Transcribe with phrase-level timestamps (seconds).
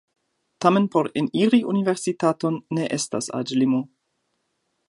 [0.63, 3.87] Tamen por eniri universitaton ne estas aĝlimo.